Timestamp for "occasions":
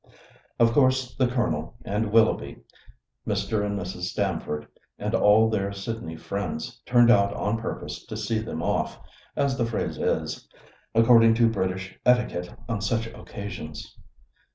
13.05-13.95